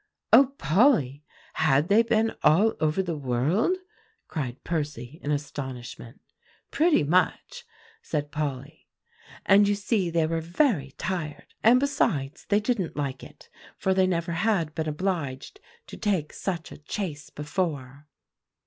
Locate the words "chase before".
16.79-18.07